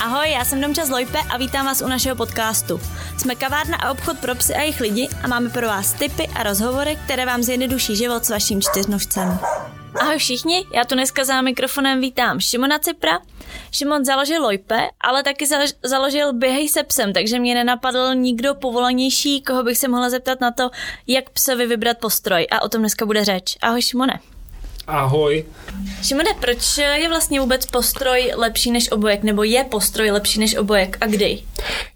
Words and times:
Ahoj, 0.00 0.30
já 0.30 0.44
jsem 0.44 0.60
Domča 0.60 0.82
Lojpe 0.90 1.18
a 1.30 1.36
vítám 1.36 1.66
vás 1.66 1.82
u 1.82 1.88
našeho 1.88 2.16
podcastu. 2.16 2.80
Jsme 3.18 3.34
kavárna 3.34 3.76
a 3.76 3.90
obchod 3.90 4.18
pro 4.18 4.34
psy 4.34 4.54
a 4.54 4.60
jejich 4.60 4.80
lidi 4.80 5.08
a 5.24 5.28
máme 5.28 5.50
pro 5.50 5.66
vás 5.66 5.92
tipy 5.92 6.28
a 6.34 6.42
rozhovory, 6.42 6.98
které 7.04 7.26
vám 7.26 7.42
zjednoduší 7.42 7.96
život 7.96 8.24
s 8.24 8.30
vaším 8.30 8.62
čtyřnožcem. 8.62 9.38
Ahoj 10.00 10.18
všichni, 10.18 10.66
já 10.74 10.84
tu 10.84 10.94
dneska 10.94 11.24
za 11.24 11.42
mikrofonem 11.42 12.00
vítám 12.00 12.40
Šimona 12.40 12.78
Cipra. 12.78 13.18
Šimon 13.72 14.04
založil 14.04 14.42
Lojpe, 14.42 14.88
ale 15.00 15.22
taky 15.22 15.46
založil 15.84 16.32
Běhej 16.32 16.68
se 16.68 16.82
psem, 16.82 17.12
takže 17.12 17.38
mě 17.38 17.54
nenapadl 17.54 18.14
nikdo 18.14 18.54
povolanější, 18.54 19.42
koho 19.42 19.62
bych 19.62 19.78
se 19.78 19.88
mohla 19.88 20.10
zeptat 20.10 20.40
na 20.40 20.50
to, 20.50 20.70
jak 21.06 21.30
psovi 21.30 21.66
vybrat 21.66 21.98
postroj 21.98 22.46
a 22.50 22.62
o 22.62 22.68
tom 22.68 22.80
dneska 22.80 23.06
bude 23.06 23.24
řeč. 23.24 23.56
Ahoj 23.62 23.82
Šimone. 23.82 24.20
Ahoj. 24.88 25.44
Šimone, 26.02 26.30
proč 26.40 26.78
je 26.78 27.08
vlastně 27.08 27.40
vůbec 27.40 27.66
postroj 27.66 28.32
lepší 28.36 28.70
než 28.70 28.92
obojek, 28.92 29.22
nebo 29.22 29.42
je 29.42 29.64
postroj 29.64 30.10
lepší 30.10 30.40
než 30.40 30.56
obojek 30.56 30.96
a 31.00 31.06
kdy? 31.06 31.38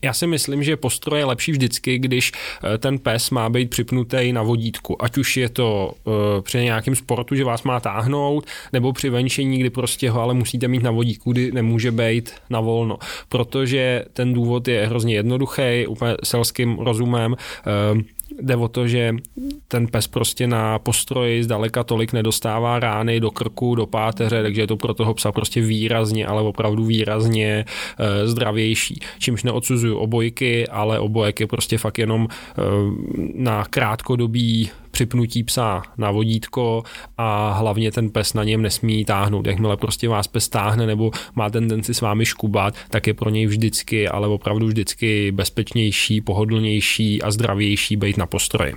Já 0.03 0.13
si 0.13 0.27
myslím, 0.27 0.63
že 0.63 0.77
postroj 0.77 1.19
je 1.19 1.25
lepší 1.25 1.53
vždycky, 1.53 1.99
když 1.99 2.33
eh, 2.75 2.79
ten 2.79 2.99
pes 2.99 3.31
má 3.31 3.49
být 3.49 3.71
připnutý 3.71 4.33
na 4.33 4.43
vodítku. 4.43 5.03
Ať 5.03 5.19
už 5.19 5.37
je 5.37 5.49
to 5.49 5.93
uh, 6.05 6.13
při 6.41 6.59
nějakém 6.59 6.97
sportu, 6.97 7.35
že 7.35 7.45
vás 7.45 7.63
má 7.63 7.81
táhnout, 7.81 8.47
nebo 8.73 8.93
při 8.93 9.11
venčení, 9.11 9.59
kdy 9.59 9.71
prostě 9.71 10.11
ho 10.11 10.21
ale 10.21 10.35
musíte 10.35 10.69
mít 10.69 10.83
na 10.83 10.91
vodítku, 10.91 11.33
kdy 11.33 11.53
nemůže 11.53 11.91
být 11.91 12.31
na 12.51 12.61
volno. 12.61 12.99
Protože 13.29 14.05
ten 14.13 14.33
důvod 14.33 14.69
je 14.69 14.87
hrozně 14.87 15.15
jednoduchý, 15.15 15.87
úplně 15.89 16.15
selským 16.25 16.79
rozumem. 16.79 17.37
Uh, 17.93 18.03
Jde 18.41 18.57
o 18.57 18.69
to, 18.69 18.89
že 18.89 19.15
ten 19.69 19.87
pes 19.87 20.07
prostě 20.07 20.47
na 20.47 20.79
postroji 20.79 21.45
zdaleka 21.45 21.85
tolik 21.85 22.13
nedostává 22.13 22.81
rány 22.81 23.21
do 23.21 23.31
krku, 23.31 23.75
do 23.75 23.87
páteře, 23.87 24.43
takže 24.43 24.61
je 24.61 24.67
to 24.67 24.77
pro 24.77 24.95
toho 24.95 25.15
psa 25.15 25.33
prostě 25.33 25.61
výrazně, 25.61 26.27
ale 26.27 26.43
opravdu 26.43 26.85
výrazně 26.85 27.65
e, 27.99 28.27
zdravější. 28.27 29.01
Čímž 29.19 29.43
neodsuzuju 29.43 29.97
obojky, 29.97 30.69
ale 30.69 30.99
obojek 30.99 31.41
je 31.41 31.47
prostě 31.47 31.79
fakt 31.79 31.99
jenom 31.99 32.29
e, 32.29 32.63
na 33.35 33.65
krátkodobý 33.65 34.71
připnutí 34.93 35.43
psa 35.43 35.83
na 35.99 36.11
vodítko 36.11 36.83
a 37.19 37.53
hlavně 37.53 37.93
ten 37.93 38.11
pes 38.11 38.35
na 38.35 38.45
něm 38.45 38.63
nesmí 38.63 39.05
táhnout. 39.05 39.47
Jakmile 39.47 39.77
prostě 39.77 40.09
vás 40.09 40.27
pes 40.27 40.49
táhne 40.49 40.87
nebo 40.87 41.11
má 41.35 41.51
tendenci 41.51 41.95
s 41.95 42.01
vámi 42.01 42.27
škubat, 42.27 42.75
tak 42.89 43.07
je 43.07 43.15
pro 43.15 43.31
něj 43.31 43.47
vždycky, 43.47 44.09
ale 44.09 44.29
opravdu 44.29 44.67
vždycky 44.67 45.33
bezpečnější, 45.33 46.21
pohodlnější 46.21 47.23
a 47.23 47.31
zdravější 47.31 47.97
být 47.97 48.17
na 48.17 48.27
postroji. 48.27 48.75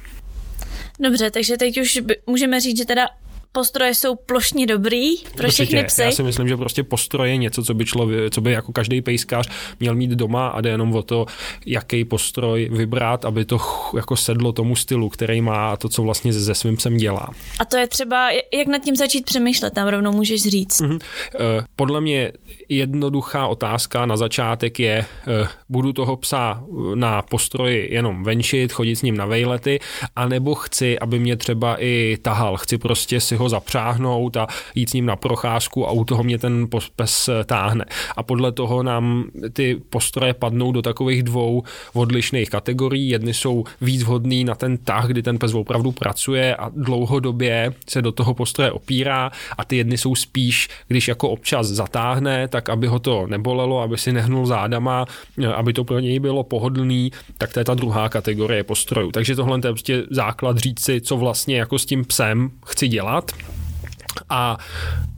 Dobře, 0.99 1.31
takže 1.31 1.57
teď 1.57 1.77
už 1.81 1.99
můžeme 2.27 2.59
říct, 2.59 2.77
že 2.77 2.85
teda 2.85 3.07
postroje 3.55 3.95
jsou 3.95 4.15
plošně 4.15 4.67
dobrý 4.67 5.17
pro 5.17 5.47
Určitě. 5.47 5.65
všechny 5.65 5.83
psy. 5.83 6.01
Já 6.01 6.11
si 6.11 6.23
myslím, 6.23 6.47
že 6.47 6.57
prostě 6.57 6.83
postroje 6.83 7.31
je 7.31 7.37
něco, 7.37 7.63
co 7.63 7.73
by 7.73 7.85
člověk, 7.85 8.33
co 8.33 8.41
by 8.41 8.51
jako 8.51 8.71
každý 8.71 9.01
pejskař 9.01 9.49
měl 9.79 9.95
mít 9.95 10.09
doma 10.09 10.47
a 10.47 10.61
jde 10.61 10.69
jenom 10.69 10.95
o 10.95 11.03
to, 11.03 11.25
jaký 11.65 12.05
postroj 12.05 12.69
vybrat, 12.71 13.25
aby 13.25 13.45
to 13.45 13.57
jako 13.95 14.15
sedlo 14.15 14.51
tomu 14.51 14.75
stylu, 14.75 15.09
který 15.09 15.41
má 15.41 15.71
a 15.71 15.77
to, 15.77 15.89
co 15.89 16.03
vlastně 16.03 16.33
se 16.33 16.55
svým 16.55 16.77
psem 16.77 16.97
dělá. 16.97 17.29
A 17.59 17.65
to 17.65 17.77
je 17.77 17.87
třeba, 17.87 18.31
jak 18.31 18.67
nad 18.67 18.79
tím 18.83 18.95
začít 18.95 19.25
přemýšlet, 19.25 19.73
tam 19.73 19.87
rovnou 19.87 20.11
můžeš 20.11 20.41
říct. 20.41 20.81
Mm-hmm. 20.81 20.99
Podle 21.75 22.01
mě 22.01 22.31
jednoduchá 22.69 23.47
otázka 23.47 24.05
na 24.05 24.17
začátek 24.17 24.79
je, 24.79 25.05
eh, 25.27 25.47
budu 25.69 25.93
toho 25.93 26.17
psa 26.17 26.63
na 26.95 27.21
postroji 27.21 27.93
jenom 27.93 28.23
venčit, 28.23 28.71
chodit 28.71 28.95
s 28.95 29.01
ním 29.01 29.17
na 29.17 29.25
vejlety, 29.25 29.79
anebo 30.15 30.55
chci, 30.55 30.99
aby 30.99 31.19
mě 31.19 31.35
třeba 31.35 31.75
i 31.79 32.17
tahal, 32.21 32.57
chci 32.57 32.77
prostě 32.77 33.21
si 33.21 33.35
ho 33.35 33.44
ho 33.45 33.49
zapřáhnout 33.49 34.37
a 34.37 34.47
jít 34.75 34.89
s 34.89 34.93
ním 34.93 35.05
na 35.05 35.15
procházku 35.15 35.87
a 35.87 35.91
u 35.91 36.03
toho 36.05 36.23
mě 36.23 36.37
ten 36.37 36.67
pes 36.95 37.29
táhne. 37.45 37.85
A 38.17 38.23
podle 38.23 38.51
toho 38.51 38.83
nám 38.83 39.23
ty 39.53 39.81
postroje 39.89 40.33
padnou 40.33 40.71
do 40.71 40.81
takových 40.81 41.23
dvou 41.23 41.63
odlišných 41.93 42.49
kategorií. 42.49 43.09
Jedny 43.09 43.33
jsou 43.33 43.63
víc 43.81 44.03
vhodný 44.03 44.43
na 44.43 44.55
ten 44.55 44.77
tah, 44.77 45.07
kdy 45.07 45.21
ten 45.21 45.37
pes 45.37 45.53
opravdu 45.53 45.91
pracuje 45.91 46.55
a 46.55 46.71
dlouhodobě 46.75 47.73
se 47.89 48.01
do 48.01 48.11
toho 48.11 48.33
postroje 48.33 48.71
opírá 48.71 49.31
a 49.57 49.65
ty 49.65 49.77
jedny 49.77 49.97
jsou 49.97 50.15
spíš, 50.15 50.69
když 50.87 51.07
jako 51.07 51.29
občas 51.29 51.67
zatáhne, 51.67 52.47
tak 52.47 52.69
aby 52.69 52.87
ho 52.87 52.99
to 52.99 53.27
nebolelo, 53.27 53.81
aby 53.81 53.97
si 53.97 54.11
nehnul 54.11 54.45
zádama, 54.45 55.05
aby 55.55 55.73
to 55.73 55.83
pro 55.83 55.99
něj 55.99 56.19
bylo 56.19 56.43
pohodlný, 56.43 57.11
tak 57.37 57.53
to 57.53 57.59
je 57.59 57.65
ta 57.65 57.73
druhá 57.73 58.09
kategorie 58.09 58.63
postrojů. 58.63 59.11
Takže 59.11 59.35
tohle 59.35 59.57
je 59.57 59.61
prostě 59.61 60.03
základ 60.09 60.57
říct 60.57 60.83
si, 60.85 61.01
co 61.01 61.17
vlastně 61.17 61.57
jako 61.57 61.79
s 61.79 61.85
tím 61.85 62.05
psem 62.05 62.51
chci 62.65 62.87
dělat 62.87 63.31
a 64.29 64.57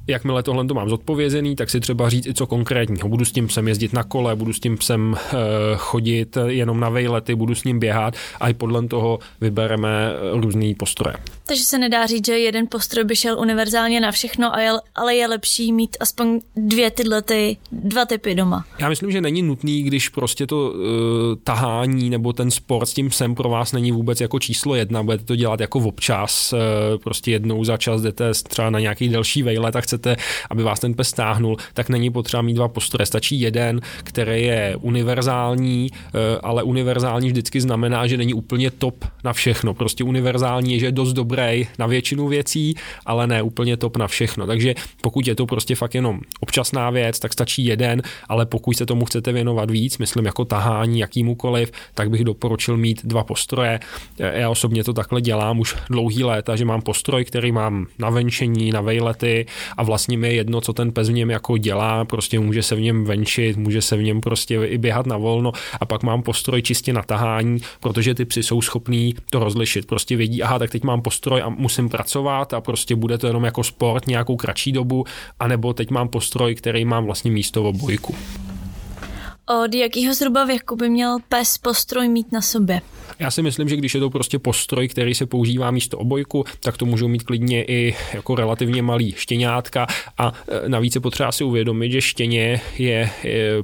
jakmile 0.07 0.43
tohle 0.43 0.65
to 0.65 0.73
mám 0.73 0.89
zodpovězený, 0.89 1.55
tak 1.55 1.69
si 1.69 1.79
třeba 1.79 2.09
říct 2.09 2.27
i 2.27 2.33
co 2.33 2.47
konkrétního. 2.47 3.09
Budu 3.09 3.25
s 3.25 3.31
tím 3.31 3.47
psem 3.47 3.67
jezdit 3.67 3.93
na 3.93 4.03
kole, 4.03 4.35
budu 4.35 4.53
s 4.53 4.59
tím 4.59 4.77
psem 4.77 5.15
e, 5.15 5.37
chodit 5.75 6.37
jenom 6.47 6.79
na 6.79 6.89
vejlety, 6.89 7.35
budu 7.35 7.55
s 7.55 7.63
ním 7.63 7.79
běhat 7.79 8.13
a 8.39 8.49
i 8.49 8.53
podle 8.53 8.87
toho 8.87 9.19
vybereme 9.41 10.13
různý 10.31 10.75
postroje. 10.75 11.15
Takže 11.45 11.63
se 11.63 11.77
nedá 11.77 12.05
říct, 12.05 12.25
že 12.25 12.39
jeden 12.39 12.67
postroj 12.67 13.03
by 13.03 13.15
šel 13.15 13.39
univerzálně 13.39 13.99
na 13.99 14.11
všechno, 14.11 14.51
ale 14.95 15.15
je 15.15 15.27
lepší 15.27 15.73
mít 15.73 15.97
aspoň 15.99 16.39
dvě 16.55 16.91
tyhle 16.91 17.21
ty, 17.21 17.57
dva 17.71 18.05
typy 18.05 18.35
doma. 18.35 18.65
Já 18.79 18.89
myslím, 18.89 19.11
že 19.11 19.21
není 19.21 19.41
nutný, 19.41 19.83
když 19.83 20.09
prostě 20.09 20.47
to 20.47 20.69
uh, 20.69 20.81
tahání 21.43 22.09
nebo 22.09 22.33
ten 22.33 22.51
sport 22.51 22.85
s 22.85 22.93
tím 22.93 23.09
psem 23.09 23.35
pro 23.35 23.49
vás 23.49 23.71
není 23.71 23.91
vůbec 23.91 24.21
jako 24.21 24.39
číslo 24.39 24.75
jedna, 24.75 25.03
budete 25.03 25.23
to 25.23 25.35
dělat 25.35 25.59
jako 25.59 25.79
občas, 25.79 26.53
uh, 26.53 26.59
prostě 27.03 27.31
jednou 27.31 27.63
za 27.63 27.77
čas 27.77 28.01
jdete 28.01 28.31
třeba 28.33 28.69
na 28.69 28.79
nějaký 28.79 29.09
delší 29.09 29.43
vejlet 29.43 29.75
a 29.75 29.81
chcete, 29.81 29.96
aby 30.49 30.63
vás 30.63 30.79
ten 30.79 30.93
pes 30.93 31.07
stáhnul, 31.07 31.57
tak 31.73 31.89
není 31.89 32.09
potřeba 32.09 32.41
mít 32.41 32.53
dva 32.53 32.67
postroje, 32.67 33.05
stačí 33.05 33.41
jeden, 33.41 33.81
který 34.03 34.43
je 34.43 34.75
univerzální, 34.81 35.89
uh, 35.91 36.19
ale 36.43 36.63
univerzální 36.63 37.27
vždycky 37.27 37.61
znamená, 37.61 38.07
že 38.07 38.17
není 38.17 38.33
úplně 38.33 38.71
top 38.71 39.05
na 39.23 39.33
všechno. 39.33 39.73
Prostě 39.73 40.03
univerzální 40.03 40.73
je, 40.73 40.79
že 40.79 40.85
je 40.85 40.91
dost 40.91 41.13
dobrý 41.13 41.67
na 41.79 41.87
většinu 41.87 42.27
věcí, 42.27 42.75
ale 43.05 43.27
ne 43.27 43.41
úplně 43.41 43.77
top 43.77 43.97
na 43.97 44.07
všechno. 44.07 44.47
Takže 44.47 44.75
pokud 45.01 45.27
je 45.27 45.35
to 45.35 45.45
prostě 45.45 45.75
fakt 45.75 45.95
jenom 45.95 46.19
občasná 46.39 46.89
věc, 46.89 47.19
tak 47.19 47.33
stačí 47.33 47.65
jeden, 47.65 48.01
ale 48.29 48.45
pokud 48.45 48.77
se 48.77 48.85
tomu 48.85 49.05
chcete 49.05 49.31
věnovat 49.31 49.71
víc, 49.71 49.97
myslím 49.97 50.25
jako 50.25 50.45
tahání 50.45 50.99
jakýmukoliv, 50.99 51.71
tak 51.93 52.09
bych 52.09 52.23
doporučil 52.23 52.77
mít 52.77 53.05
dva 53.05 53.23
postroje. 53.23 53.79
Já 54.17 54.49
osobně 54.49 54.83
to 54.83 54.93
takhle 54.93 55.21
dělám 55.21 55.59
už 55.59 55.75
dlouhý 55.89 56.23
léta, 56.23 56.55
že 56.55 56.65
mám 56.65 56.81
postroj, 56.81 57.25
který 57.25 57.51
mám 57.51 57.87
na 57.99 58.09
venčení, 58.09 58.71
na 58.71 58.81
vejlety 58.81 59.45
a 59.77 59.83
vlastně 59.87 60.17
mi 60.17 60.27
je 60.27 60.33
jedno, 60.33 60.61
co 60.61 60.73
ten 60.73 60.91
pes 60.91 61.09
v 61.09 61.13
něm 61.13 61.29
jako 61.29 61.57
dělá, 61.57 62.05
prostě 62.05 62.39
může 62.39 62.63
se 62.63 62.75
v 62.75 62.81
něm 62.81 63.05
venčit, 63.05 63.57
může 63.57 63.81
se 63.81 63.97
v 63.97 64.03
něm 64.03 64.21
prostě 64.21 64.55
i 64.55 64.77
běhat 64.77 65.05
na 65.05 65.17
volno 65.17 65.51
a 65.79 65.85
pak 65.85 66.03
mám 66.03 66.23
postroj 66.23 66.61
čistě 66.61 66.93
na 66.93 67.01
tahání, 67.01 67.59
protože 67.79 68.13
ty 68.13 68.25
psy 68.25 68.43
jsou 68.43 68.61
schopní 68.61 69.15
to 69.29 69.39
rozlišit. 69.39 69.85
Prostě 69.85 70.15
vědí, 70.15 70.43
aha, 70.43 70.59
tak 70.59 70.69
teď 70.69 70.83
mám 70.83 71.01
postroj 71.01 71.41
a 71.41 71.49
musím 71.49 71.89
pracovat 71.89 72.53
a 72.53 72.61
prostě 72.61 72.95
bude 72.95 73.17
to 73.17 73.27
jenom 73.27 73.43
jako 73.43 73.63
sport 73.63 74.07
nějakou 74.07 74.35
kratší 74.35 74.71
dobu, 74.71 75.05
anebo 75.39 75.73
teď 75.73 75.89
mám 75.89 76.07
postroj, 76.07 76.55
který 76.55 76.85
mám 76.85 77.05
vlastně 77.05 77.31
místo 77.31 77.63
v 77.63 77.65
obojku. 77.65 78.15
Od 79.65 79.73
jakého 79.73 80.13
zhruba 80.13 80.45
věku 80.45 80.75
by 80.75 80.89
měl 80.89 81.17
pes 81.29 81.57
postroj 81.57 82.07
mít 82.07 82.31
na 82.31 82.41
sobě? 82.41 82.81
Já 83.19 83.31
si 83.31 83.41
myslím, 83.41 83.69
že 83.69 83.75
když 83.75 83.93
je 83.93 83.99
to 83.99 84.09
prostě 84.09 84.39
postroj, 84.39 84.87
který 84.87 85.15
se 85.15 85.25
používá 85.25 85.71
místo 85.71 85.97
obojku, 85.97 86.45
tak 86.59 86.77
to 86.77 86.85
můžou 86.85 87.07
mít 87.07 87.23
klidně 87.23 87.63
i 87.63 87.95
jako 88.13 88.35
relativně 88.35 88.81
malý 88.81 89.13
štěňátka 89.17 89.87
a 90.17 90.33
e, 90.65 90.69
navíc 90.69 90.95
je 90.95 91.01
potřeba 91.01 91.31
si 91.31 91.43
uvědomit, 91.43 91.91
že 91.91 92.01
štěně 92.01 92.61
je, 92.77 93.09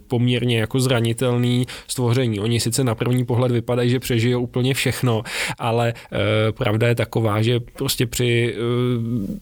poměrně 0.07 0.59
jako 0.59 0.79
zranitelný 0.79 1.67
stvoření. 1.87 2.39
Oni 2.39 2.59
sice 2.59 2.83
na 2.83 2.95
první 2.95 3.25
pohled 3.25 3.51
vypadají, 3.51 3.89
že 3.89 3.99
přežijou 3.99 4.41
úplně 4.41 4.73
všechno, 4.73 5.23
ale 5.57 5.89
e, 5.89 6.51
pravda 6.51 6.87
je 6.87 6.95
taková, 6.95 7.41
že 7.41 7.59
prostě 7.59 8.05
při 8.05 8.55
e, 8.55 8.59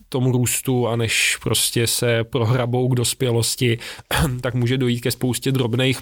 tom 0.10 0.32
růstu 0.32 0.88
a 0.88 0.96
než 0.96 1.38
prostě 1.44 1.88
se 1.88 2.24
prohrabou 2.24 2.88
k 2.88 2.96
dospělosti, 2.96 3.78
tak 4.42 4.54
může 4.54 4.78
dojít 4.78 5.02
ke 5.02 5.12
spoustě 5.12 5.52
drobných 5.52 6.00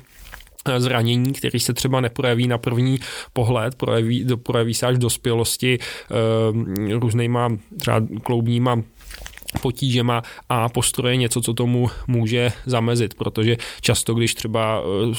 zranění, 0.77 1.33
který 1.33 1.59
se 1.59 1.73
třeba 1.73 2.01
neprojeví 2.01 2.47
na 2.47 2.57
první 2.57 2.99
pohled, 3.33 3.75
projeví, 3.75 4.27
projeví 4.43 4.73
se 4.73 4.87
až 4.87 4.95
v 4.95 4.99
dospělosti 4.99 5.79
e, 5.79 6.93
různýma 6.93 7.49
třeba 7.81 8.01
kloubníma 8.23 8.83
potížema 9.61 10.21
a 10.49 10.69
postroje 10.69 11.15
něco, 11.15 11.41
co 11.41 11.53
tomu 11.53 11.89
může 12.07 12.51
zamezit, 12.65 13.13
protože 13.13 13.57
často, 13.81 14.13
když 14.13 14.35
třeba 14.35 14.81
eh, 15.11 15.15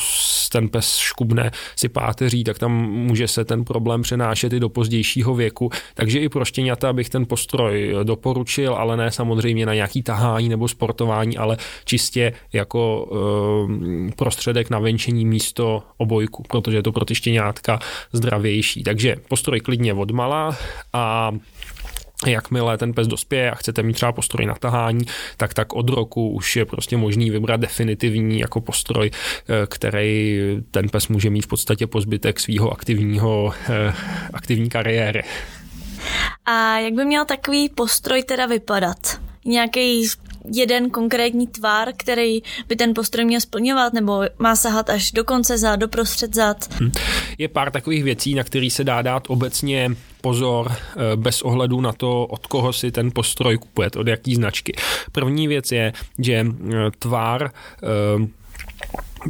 ten 0.53 0.69
pes 0.69 0.97
škubne 0.97 1.50
si 1.77 1.88
páteří, 1.88 2.44
tak 2.44 2.59
tam 2.59 2.73
může 2.91 3.29
se 3.29 3.44
ten 3.44 3.65
problém 3.65 4.03
přenášet 4.03 4.53
i 4.53 4.61
do 4.61 4.69
pozdějšího 4.69 5.35
věku. 5.35 5.71
Takže 5.94 6.19
i 6.19 6.29
pro 6.29 6.44
štěňata 6.44 6.93
bych 6.93 7.09
ten 7.11 7.27
postroj 7.27 7.94
doporučil, 8.03 8.75
ale 8.75 8.97
ne 8.97 9.11
samozřejmě 9.11 9.67
na 9.67 9.75
nějaký 9.75 10.03
tahání 10.03 10.49
nebo 10.49 10.69
sportování, 10.69 11.38
ale 11.38 11.56
čistě 11.85 12.32
jako 12.53 13.09
e, 14.09 14.12
prostředek 14.12 14.71
na 14.71 14.79
venčení 14.79 15.25
místo 15.25 15.82
obojku, 15.97 16.43
protože 16.43 16.77
je 16.77 16.82
to 16.82 16.93
pro 16.93 17.05
ty 17.05 17.15
štěňátka 17.15 17.79
zdravější. 18.12 18.82
Takže 18.82 19.17
postroj 19.29 19.61
klidně 19.61 19.94
odmala 19.94 20.56
a 20.93 21.32
jakmile 22.26 22.78
ten 22.78 22.93
pes 22.93 23.06
dospěje 23.06 23.50
a 23.50 23.55
chcete 23.55 23.82
mít 23.82 23.93
třeba 23.93 24.12
postroj 24.12 24.46
na 24.46 24.55
tahání, 24.55 25.05
tak 25.37 25.55
tak 25.55 25.72
od 25.72 25.90
roku 25.90 26.31
už 26.31 26.56
je 26.56 26.64
prostě 26.64 26.96
možný 26.96 27.31
vybrat 27.31 27.61
definitivní 27.61 28.38
jako 28.38 28.61
postroj, 28.61 29.11
eh, 29.11 29.67
který 29.67 30.40
ten 30.70 30.88
pes 30.88 31.08
může 31.08 31.31
mít 31.31 31.43
v 31.43 31.49
podstatě 31.49 31.87
po 31.87 32.00
zbytek 32.00 32.40
svého 32.40 32.72
aktivního, 32.72 33.55
eh, 33.69 33.94
aktivní 34.32 34.69
kariéry. 34.69 35.22
A 36.46 36.78
jak 36.78 36.93
by 36.93 37.05
měl 37.05 37.25
takový 37.25 37.69
postroj 37.69 38.22
teda 38.22 38.46
vypadat? 38.46 39.20
Nějaký 39.44 40.08
jeden 40.53 40.91
konkrétní 40.91 41.47
tvar, 41.47 41.89
který 41.97 42.43
by 42.69 42.77
ten 42.77 42.95
postroj 42.95 43.25
měl 43.25 43.41
splňovat, 43.41 43.93
nebo 43.93 44.23
má 44.39 44.57
sahat 44.57 44.91
až 44.91 45.13
do 45.13 45.25
konce 45.25 45.59
zad, 45.59 45.77
do 45.77 45.89
prostřed 45.89 46.35
zad? 46.35 46.69
Hm. 46.81 46.93
Je 47.39 47.49
pár 47.49 47.71
takových 47.71 48.05
věcí, 48.05 48.35
na 48.35 48.45
který 48.45 48.71
se 48.71 48.85
dá 48.85 49.03
dát 49.03 49.23
obecně 49.29 49.91
pozor 50.21 50.73
eh, 50.73 51.17
bez 51.17 51.43
ohledu 51.43 51.81
na 51.81 51.93
to, 51.93 52.27
od 52.27 52.47
koho 52.47 52.73
si 52.73 52.93
ten 52.93 53.11
postroj 53.11 53.59
kupuje, 53.59 53.91
od 53.99 54.07
jaký 54.07 54.35
značky. 54.35 54.73
První 55.13 55.49
věc 55.49 55.73
je, 55.73 55.93
že 56.19 56.35
eh, 56.35 56.47
tvar 56.99 57.51
eh, 57.83 58.40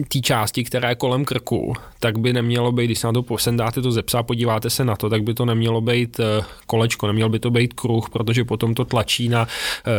té 0.09 0.21
části, 0.21 0.65
která 0.65 0.89
je 0.89 0.95
kolem 0.95 1.25
krku, 1.25 1.75
tak 2.01 2.19
by 2.19 2.33
nemělo 2.33 2.73
být, 2.73 2.85
když 2.85 2.99
se 2.99 3.07
na 3.07 3.13
to 3.13 3.23
posendáte 3.23 3.83
to 3.83 3.93
ze 3.93 4.03
psa, 4.03 4.23
podíváte 4.23 4.71
se 4.71 4.85
na 4.85 4.97
to, 4.97 5.11
tak 5.11 5.23
by 5.23 5.35
to 5.35 5.45
nemělo 5.45 5.81
být 5.81 6.21
eh, 6.21 6.45
kolečko, 6.67 7.07
neměl 7.07 7.29
by 7.29 7.39
to 7.39 7.51
být 7.51 7.75
kruh, 7.75 8.11
protože 8.11 8.45
potom 8.45 8.75
to 8.75 8.85
tlačí 8.85 9.29
na 9.29 9.47
eh, 9.47 9.91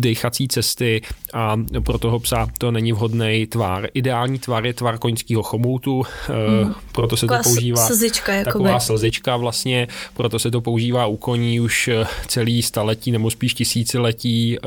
dechací 0.00 0.48
cesty 0.48 1.02
a 1.32 1.56
pro 1.84 1.98
toho 1.98 2.18
psa 2.18 2.46
to 2.58 2.70
není 2.70 2.92
vhodný 2.92 3.46
tvar. 3.46 3.88
Ideální 3.94 4.38
tvar 4.38 4.66
je 4.66 4.74
tvar 4.74 4.98
koňského 4.98 5.42
chomoutu, 5.42 6.02
hmm. 6.26 6.74
proto 6.92 7.16
se 7.16 7.26
taková 7.26 7.42
to 7.42 7.48
používá. 7.48 7.86
Slzička, 7.86 8.32
jakoby. 8.32 8.52
Taková 8.52 8.80
slzička 8.80 9.36
vlastně, 9.36 9.88
proto 10.14 10.38
se 10.38 10.50
to 10.50 10.60
používá 10.60 11.06
u 11.06 11.16
koní 11.16 11.60
už 11.60 11.90
celý 12.26 12.62
staletí 12.62 13.10
nebo 13.10 13.30
spíš 13.30 13.54
tisíciletí 13.54 14.58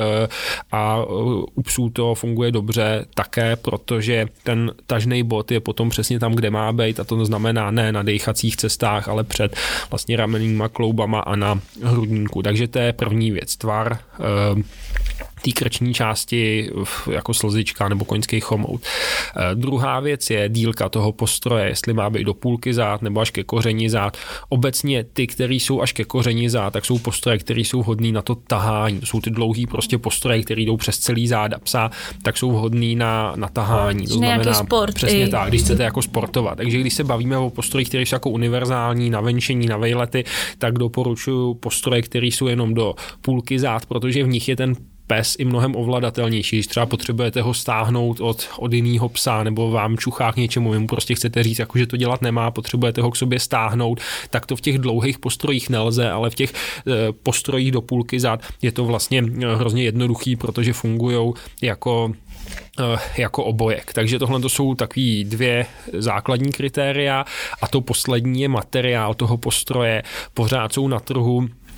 a 0.71 1.03
u 1.55 1.61
psů 1.61 1.89
to 1.89 2.15
funguje 2.15 2.51
dobře 2.51 3.05
také, 3.13 3.55
protože 3.55 4.25
ten 4.43 4.68
tažný 4.85 5.23
bod 5.23 5.51
je 5.51 5.59
potom 5.59 5.89
přesně 5.89 6.19
tam, 6.19 6.33
kde 6.33 6.49
má 6.49 6.71
být 6.71 6.99
a 6.99 7.03
to 7.03 7.25
znamená 7.25 7.71
ne 7.71 7.91
na 7.91 8.03
dechacích 8.03 8.55
cestách, 8.55 9.07
ale 9.07 9.23
před 9.23 9.55
vlastně 9.89 10.17
ramenýma 10.17 10.69
kloubama 10.69 11.19
a 11.19 11.35
na 11.35 11.59
hrudníku. 11.83 12.41
Takže 12.41 12.67
to 12.67 12.79
je 12.79 12.93
první 12.93 13.31
věc. 13.31 13.55
Tvar 13.55 13.99
eh, 14.19 14.63
té 15.41 15.51
krční 15.51 15.93
části 15.93 16.69
jako 17.11 17.33
slzička 17.33 17.89
nebo 17.89 18.05
koňský 18.05 18.39
chomout. 18.39 18.81
E, 18.81 19.55
druhá 19.55 19.99
věc 19.99 20.29
je 20.29 20.49
dílka 20.49 20.89
toho 20.89 21.11
postroje, 21.11 21.67
jestli 21.67 21.93
má 21.93 22.09
být 22.09 22.23
do 22.23 22.33
půlky 22.33 22.73
zát 22.73 23.01
nebo 23.01 23.19
až 23.19 23.31
ke 23.31 23.43
koření 23.43 23.89
zát. 23.89 24.17
Obecně 24.49 25.03
ty, 25.03 25.27
které 25.27 25.53
jsou 25.53 25.81
až 25.81 25.93
ke 25.93 26.03
koření 26.03 26.49
zát, 26.49 26.73
tak 26.73 26.85
jsou 26.85 26.99
postroje, 26.99 27.37
které 27.37 27.61
jsou 27.61 27.81
vhodné 27.81 28.11
na 28.11 28.21
to 28.21 28.35
tahání. 28.35 28.99
To 28.99 29.05
jsou 29.05 29.21
ty 29.21 29.29
dlouhý 29.29 29.67
prostě 29.67 29.97
postroje, 29.97 30.43
které 30.43 30.61
jdou 30.61 30.77
přes 30.77 30.97
celý 30.97 31.27
záda 31.27 31.59
psa, 31.59 31.91
tak 32.23 32.37
jsou 32.37 32.51
vhodné 32.51 32.95
na, 32.95 33.33
na 33.35 33.47
tahání. 33.47 34.07
To 34.07 34.13
znamená 34.13 34.53
sport 34.53 34.95
přesně 34.95 35.27
i... 35.27 35.29
tak, 35.29 35.49
když 35.49 35.61
chcete 35.61 35.83
jako 35.83 36.01
sportovat. 36.01 36.57
Takže 36.57 36.79
když 36.79 36.93
se 36.93 37.03
bavíme 37.03 37.37
o 37.37 37.49
postrojích, 37.49 37.89
které 37.89 38.03
jsou 38.03 38.15
jako 38.15 38.29
univerzální 38.29 39.09
na 39.09 39.21
venčení, 39.21 39.67
na 39.67 39.77
vejlety, 39.77 40.23
tak 40.57 40.73
doporučuji 40.73 41.53
postroje, 41.53 42.01
které 42.01 42.27
jsou 42.27 42.47
jenom 42.47 42.73
do 42.73 42.95
půlky 43.21 43.59
zát, 43.59 43.85
protože 43.85 44.23
v 44.23 44.27
nich 44.27 44.49
je 44.49 44.55
ten 44.55 44.75
pes 45.09 45.35
i 45.39 45.45
mnohem 45.45 45.75
ovladatelnější. 45.75 46.55
Když 46.55 46.67
třeba 46.67 46.85
potřebujete 46.85 47.41
ho 47.41 47.53
stáhnout 47.53 48.19
od, 48.19 48.49
od 48.57 48.73
jiného 48.73 49.09
psa 49.09 49.43
nebo 49.43 49.71
vám 49.71 49.97
čuchá 49.97 50.31
k 50.31 50.35
něčemu, 50.35 50.71
vy 50.71 50.79
mu 50.79 50.87
prostě 50.87 51.15
chcete 51.15 51.43
říct, 51.43 51.59
jako, 51.59 51.77
že 51.77 51.87
to 51.87 51.97
dělat 51.97 52.21
nemá, 52.21 52.51
potřebujete 52.51 53.01
ho 53.01 53.11
k 53.11 53.15
sobě 53.15 53.39
stáhnout, 53.39 53.99
tak 54.29 54.45
to 54.45 54.55
v 54.55 54.61
těch 54.61 54.77
dlouhých 54.77 55.19
postrojích 55.19 55.69
nelze, 55.69 56.11
ale 56.11 56.29
v 56.29 56.35
těch 56.35 56.53
e, 56.53 57.11
postrojích 57.11 57.71
do 57.71 57.81
půlky 57.81 58.19
zad 58.19 58.41
je 58.61 58.71
to 58.71 58.85
vlastně 58.85 59.23
eh, 59.23 59.55
hrozně 59.55 59.83
jednoduchý, 59.83 60.35
protože 60.35 60.73
fungují 60.73 61.33
jako 61.61 62.11
eh, 62.79 62.99
jako 63.17 63.43
obojek. 63.43 63.93
Takže 63.93 64.19
tohle 64.19 64.39
to 64.39 64.49
jsou 64.49 64.75
takové 64.75 65.23
dvě 65.23 65.65
základní 65.93 66.51
kritéria 66.51 67.25
a 67.61 67.67
to 67.67 67.81
poslední 67.81 68.41
je 68.41 68.47
materiál 68.47 69.13
toho 69.13 69.37
postroje. 69.37 70.03
Pořád 70.33 70.73
jsou 70.73 70.87
na 70.87 70.99
trhu 70.99 71.49
Eh, 71.49 71.68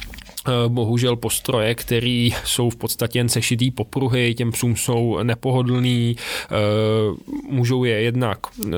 bohužel 0.67 1.15
postroje, 1.15 1.75
které 1.75 2.29
jsou 2.45 2.69
v 2.69 2.75
podstatě 2.75 3.19
jen 3.19 3.29
sešitý 3.29 3.71
popruhy, 3.71 4.33
těm 4.33 4.51
psům 4.51 4.75
jsou 4.75 5.23
nepohodlný, 5.23 6.15
eh, 6.15 6.55
můžou 7.49 7.83
je 7.83 8.01
jednak 8.01 8.39
eh, 8.65 8.69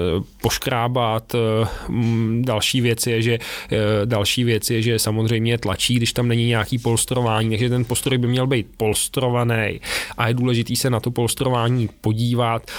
poškrábat. 0.42 1.36
Další 2.42 2.82
věc 2.82 3.08
je, 3.08 3.22
že 3.22 3.40
další 4.06 4.44
věc 4.44 4.70
je, 4.70 4.82
že 4.82 5.00
samozřejmě 5.00 5.58
tlačí, 5.58 5.96
když 5.96 6.14
tam 6.14 6.28
není 6.28 6.48
nějaký 6.48 6.78
polstrování, 6.78 7.50
takže 7.50 7.70
ten 7.70 7.86
postroj 7.86 8.18
by 8.18 8.28
měl 8.28 8.48
být 8.48 8.68
polstrovaný 8.78 9.80
a 10.18 10.28
je 10.28 10.34
důležitý 10.34 10.76
se 10.76 10.90
na 10.90 11.00
to 11.00 11.12
polstrování 11.12 11.90
podívat. 12.02 12.72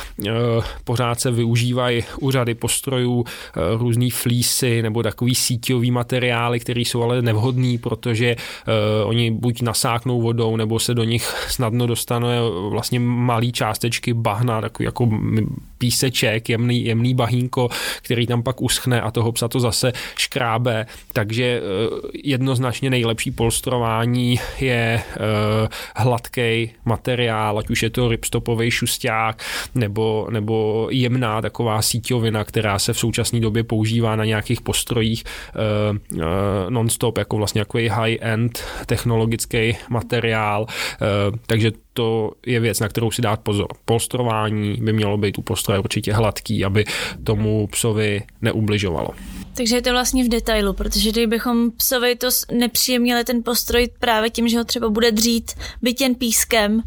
Pořád 0.85 1.21
se 1.21 1.31
využívají 1.31 2.05
u 2.21 2.31
řady 2.31 2.55
postrojů 2.55 3.25
různý 3.77 4.11
flísy 4.11 4.83
nebo 4.83 5.03
takový 5.03 5.35
síťový 5.35 5.91
materiály, 5.91 6.61
které 6.61 6.81
jsou 6.81 7.03
ale 7.03 7.23
nevhodný, 7.23 7.79
protože 7.79 8.37
oni 9.05 9.31
buď 9.31 9.63
nasáknou 9.63 10.21
vodou, 10.21 10.57
nebo 10.57 10.79
se 10.79 10.95
do 10.95 11.05
nich 11.05 11.35
snadno 11.49 11.87
dostane 11.87 12.39
vlastně 12.71 13.01
malý 13.01 13.53
částečky 13.53 14.15
bahna, 14.15 14.61
takový 14.61 14.85
jako 14.85 15.09
píseček, 15.79 16.49
jemný, 16.49 16.85
jemný 16.85 17.15
bahínko, 17.15 17.69
který 18.03 18.27
tam 18.27 18.43
pak 18.43 18.63
uschne 18.63 19.01
a 19.01 19.11
toho 19.11 19.33
psa 19.33 19.49
to 19.49 19.61
zase 19.61 19.93
škrábe, 20.17 20.87
takže 21.13 21.61
uh, 21.61 21.99
jednoznačně 22.25 22.91
nejlepší 22.91 23.31
polstrování 23.31 24.41
je 24.61 25.03
hladký 25.97 26.71
materiál, 26.85 27.59
ať 27.59 27.71
už 27.71 27.83
je 27.83 27.91
to 27.91 28.09
ripstopový 28.09 28.71
šusták, 28.71 29.45
nebo, 29.75 30.27
nebo 30.31 30.89
jemná 30.91 31.43
taková 31.43 31.83
síťovina, 31.83 32.45
která 32.45 32.79
se 32.79 32.93
v 32.93 32.99
současné 32.99 33.41
době 33.41 33.65
používá 33.65 34.17
na 34.17 34.25
nějakých 34.25 34.61
postrojích 34.61 35.25
non-stop, 36.69 37.19
jako 37.19 37.37
vlastně 37.37 37.61
jako 37.61 37.79
high-end 37.79 38.64
technologický 38.87 39.77
materiál, 39.89 40.67
eh, 40.69 41.07
takže 41.47 41.71
to 41.95 42.33
je 42.47 42.61
věc, 42.61 42.81
na 42.81 42.89
kterou 42.89 43.11
si 43.11 43.23
dát 43.23 43.41
pozor. 43.41 43.69
Polstrování 43.85 44.77
by 44.81 44.93
mělo 44.93 45.17
být 45.17 45.39
u 45.39 45.43
postroje 45.43 45.79
určitě 45.79 46.13
hladký, 46.13 46.65
aby 46.65 46.85
tomu 47.25 47.67
psovi 47.67 48.23
neubližovalo. 48.43 49.09
Takže 49.57 49.77
je 49.77 49.83
to 49.83 49.91
vlastně 49.91 50.25
v 50.25 50.29
detailu, 50.29 50.73
protože 50.73 51.11
kdybychom 51.11 51.71
psovi 51.71 52.17
to 52.17 52.29
nepříjemnili 52.53 53.25
ten 53.25 53.43
postroj 53.43 53.89
právě 53.99 54.31
tím, 54.31 54.49
že 54.49 54.59
ho 54.59 54.65
třeba 54.65 54.89
bude 54.89 55.13
dřít 55.13 55.53
byt 55.83 56.01
jen 56.01 56.15
pískem, 56.15 56.83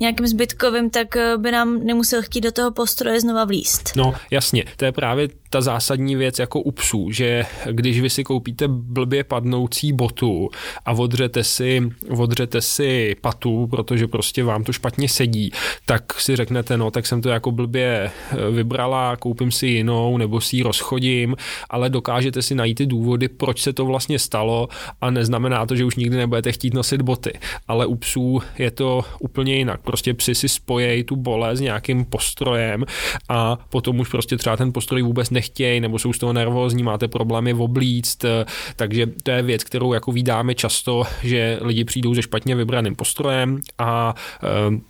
nějakým 0.00 0.26
zbytkovým, 0.26 0.90
tak 0.90 1.16
eh, 1.16 1.36
by 1.36 1.52
nám 1.52 1.86
nemusel 1.86 2.22
chtít 2.22 2.40
do 2.40 2.52
toho 2.52 2.70
postroje 2.70 3.20
znova 3.20 3.44
vlíst. 3.44 3.92
No 3.96 4.14
jasně, 4.30 4.64
to 4.76 4.84
je 4.84 4.92
právě 4.92 5.28
ta 5.50 5.60
zásadní 5.60 6.16
věc 6.16 6.38
jako 6.38 6.60
u 6.60 6.70
psů, 6.70 7.10
že 7.10 7.46
když 7.70 8.00
vy 8.00 8.10
si 8.10 8.24
koupíte 8.24 8.68
blbě 8.68 9.24
padnoucí 9.24 9.92
botu 9.92 10.48
a 10.86 10.92
odřete 10.92 11.44
si, 11.44 11.82
odřete 12.18 12.60
si 12.60 13.16
patu, 13.20 13.66
protože 13.66 14.06
prostě 14.06 14.44
vám 14.50 14.64
to 14.64 14.72
špatně 14.72 15.08
sedí, 15.08 15.52
tak 15.86 16.20
si 16.20 16.36
řeknete, 16.36 16.76
no 16.76 16.90
tak 16.90 17.06
jsem 17.06 17.22
to 17.22 17.28
jako 17.28 17.52
blbě 17.52 18.10
eh, 18.10 18.50
vybrala, 18.50 19.16
koupím 19.16 19.50
si 19.50 19.66
jinou 19.66 20.18
nebo 20.18 20.40
si 20.40 20.56
ji 20.56 20.62
rozchodím, 20.62 21.36
ale 21.70 21.90
dokážete 21.90 22.42
si 22.42 22.54
najít 22.54 22.74
ty 22.74 22.86
důvody, 22.86 23.28
proč 23.28 23.60
se 23.60 23.72
to 23.72 23.84
vlastně 23.84 24.18
stalo 24.18 24.68
a 25.00 25.10
neznamená 25.10 25.66
to, 25.66 25.76
že 25.76 25.84
už 25.84 25.96
nikdy 25.96 26.16
nebudete 26.16 26.52
chtít 26.52 26.74
nosit 26.74 27.02
boty. 27.02 27.32
Ale 27.68 27.86
u 27.86 27.94
psů 27.94 28.42
je 28.58 28.70
to 28.70 29.04
úplně 29.18 29.54
jinak. 29.56 29.80
Prostě 29.80 30.14
psi 30.14 30.34
si 30.34 30.48
spojejí 30.48 31.04
tu 31.04 31.16
bolest 31.16 31.58
s 31.58 31.60
nějakým 31.60 32.04
postrojem 32.04 32.84
a 33.28 33.58
potom 33.68 34.00
už 34.00 34.08
prostě 34.08 34.36
třeba 34.36 34.56
ten 34.56 34.72
postroj 34.72 35.02
vůbec 35.02 35.30
nechtějí 35.30 35.80
nebo 35.80 35.98
jsou 35.98 36.12
z 36.12 36.18
toho 36.18 36.32
nervózní, 36.32 36.82
máte 36.82 37.08
problémy 37.08 37.54
oblíct, 37.54 38.24
takže 38.76 39.06
to 39.22 39.30
je 39.30 39.42
věc, 39.42 39.64
kterou 39.64 39.92
jako 39.92 40.12
vydáme 40.12 40.54
často, 40.54 41.02
že 41.22 41.58
lidi 41.62 41.84
přijdou 41.84 42.14
se 42.14 42.22
špatně 42.22 42.54
vybraným 42.54 42.96
postrojem 42.96 43.60
a 43.78 44.14
Um, 44.42 44.84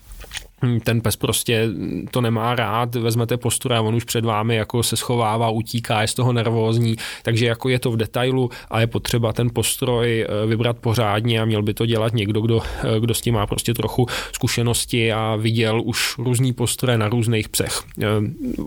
ten 0.85 1.01
pes 1.01 1.17
prostě 1.17 1.69
to 2.11 2.21
nemá 2.21 2.55
rád, 2.55 2.95
vezmete 2.95 3.37
postura 3.37 3.79
a 3.79 3.81
on 3.81 3.95
už 3.95 4.05
před 4.05 4.25
vámi 4.25 4.57
jako 4.57 4.83
se 4.83 4.97
schovává, 4.97 5.51
utíká, 5.51 6.03
je 6.03 6.09
z 6.09 6.15
toho 6.15 6.33
nervózní, 6.33 6.97
takže 7.23 7.47
jako 7.47 7.69
je 7.69 7.79
to 7.79 7.91
v 7.91 7.97
detailu 7.97 8.51
a 8.71 8.81
je 8.81 8.87
potřeba 8.87 9.33
ten 9.33 9.51
postroj 9.53 10.27
eh, 10.29 10.47
vybrat 10.47 10.79
pořádně 10.79 11.41
a 11.41 11.45
měl 11.45 11.63
by 11.63 11.75
to 11.75 11.87
dělat 11.87 12.15
někdo, 12.15 12.41
kdo, 12.41 12.61
eh, 12.97 13.01
kdo 13.01 13.15
s 13.15 13.21
tím 13.21 13.35
má 13.35 13.47
prostě 13.47 13.75
trochu 13.75 14.07
zkušenosti 14.33 15.13
a 15.13 15.37
viděl 15.37 15.83
už 15.85 16.19
různý 16.19 16.53
postroje 16.53 16.99
na 16.99 17.09
různých 17.09 17.49
psech. 17.49 17.83
Eh, 18.03 18.07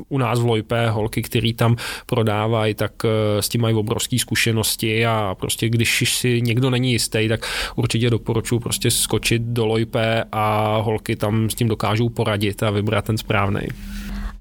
u 0.10 0.18
nás 0.18 0.40
v 0.40 0.46
Lojpe 0.46 0.90
holky, 0.90 1.22
který 1.22 1.54
tam 1.54 1.76
prodávají, 2.06 2.74
tak 2.74 2.92
s 3.40 3.50
tím 3.50 3.62
mají 3.62 3.76
obrovské 3.76 4.20
zkušenosti 4.20 5.06
a 5.06 5.36
prostě 5.40 5.70
když 5.70 6.04
si 6.08 6.42
někdo 6.42 6.70
není 6.70 6.92
jistý, 6.92 7.28
tak 7.28 7.48
určitě 7.76 8.10
doporučuji 8.10 8.60
prostě 8.60 8.92
skočit 8.92 9.42
do 9.42 9.66
Lojpe 9.66 10.24
a 10.32 10.78
holky 10.78 11.16
tam 11.16 11.50
s 11.50 11.56
tím 11.56 11.68
dokážou 11.68 11.83
dokážou 11.84 12.10
poradit 12.10 12.64
a 12.64 12.70
vybrat 12.70 13.06
ten 13.06 13.18
správný. 13.18 13.62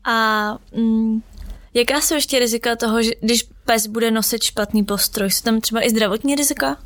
A 0.04 0.48
mm, 0.76 1.22
jaká 1.74 2.00
jsou 2.00 2.14
ještě 2.14 2.38
rizika 2.38 2.76
toho, 2.76 3.02
že 3.02 3.10
když 3.20 3.42
pes 3.64 3.86
bude 3.86 4.10
nosit 4.10 4.42
špatný 4.42 4.84
postroj? 4.84 5.30
Jsou 5.30 5.42
tam 5.44 5.60
třeba 5.60 5.86
i 5.86 5.90
zdravotní 5.90 6.34
rizika? 6.34 6.76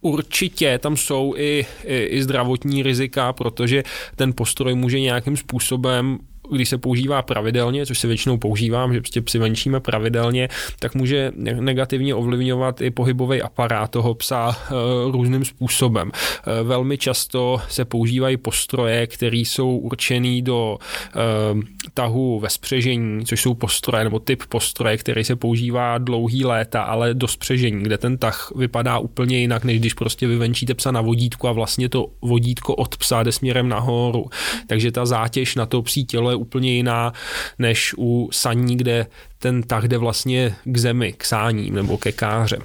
Určitě 0.00 0.78
tam 0.78 0.96
jsou 0.96 1.34
i, 1.36 1.66
i, 1.84 1.96
i 2.04 2.22
zdravotní 2.22 2.82
rizika, 2.82 3.32
protože 3.32 3.82
ten 4.16 4.32
postroj 4.32 4.74
může 4.74 5.00
nějakým 5.00 5.36
způsobem 5.36 6.18
když 6.50 6.68
se 6.68 6.78
používá 6.78 7.22
pravidelně, 7.22 7.86
což 7.86 7.98
se 7.98 8.06
většinou 8.06 8.38
používám, 8.38 8.94
že 8.94 9.00
prostě 9.00 9.22
psi 9.22 9.38
venčíme 9.38 9.80
pravidelně, 9.80 10.48
tak 10.78 10.94
může 10.94 11.32
negativně 11.36 12.14
ovlivňovat 12.14 12.80
i 12.80 12.90
pohybový 12.90 13.42
aparát 13.42 13.90
toho 13.90 14.14
psa 14.14 14.56
e, 14.56 14.74
různým 15.12 15.44
způsobem. 15.44 16.10
E, 16.12 16.62
velmi 16.62 16.98
často 16.98 17.60
se 17.68 17.84
používají 17.84 18.36
postroje, 18.36 19.06
které 19.06 19.36
jsou 19.36 19.76
určený 19.76 20.42
do 20.42 20.78
e, 21.16 21.77
tahu 21.94 22.40
ve 22.40 22.50
spřežení, 22.50 23.26
což 23.26 23.42
jsou 23.42 23.54
postroje 23.54 24.04
nebo 24.04 24.18
typ 24.18 24.42
postroje, 24.48 24.96
který 24.96 25.24
se 25.24 25.36
používá 25.36 25.98
dlouhý 25.98 26.44
léta, 26.44 26.82
ale 26.82 27.14
do 27.14 27.28
spřežení, 27.28 27.82
kde 27.82 27.98
ten 27.98 28.18
tah 28.18 28.52
vypadá 28.56 28.98
úplně 28.98 29.38
jinak, 29.38 29.64
než 29.64 29.80
když 29.80 29.94
prostě 29.94 30.26
vyvenčíte 30.26 30.74
psa 30.74 30.90
na 30.90 31.00
vodítku 31.00 31.48
a 31.48 31.52
vlastně 31.52 31.88
to 31.88 32.06
vodítko 32.22 32.74
od 32.74 32.96
psa 32.96 33.22
jde 33.22 33.32
směrem 33.32 33.68
nahoru. 33.68 34.26
Takže 34.66 34.92
ta 34.92 35.06
zátěž 35.06 35.54
na 35.54 35.66
to 35.66 35.82
psí 35.82 36.04
tělo 36.04 36.30
je 36.30 36.36
úplně 36.36 36.72
jiná 36.72 37.12
než 37.58 37.94
u 37.98 38.28
saní, 38.32 38.76
kde 38.76 39.06
ten 39.38 39.62
tah 39.62 39.84
jde 39.84 39.98
vlastně 39.98 40.54
k 40.64 40.76
zemi, 40.76 41.12
k 41.12 41.24
sáním 41.24 41.74
nebo 41.74 41.98
ke 41.98 42.12
káře. 42.12 42.58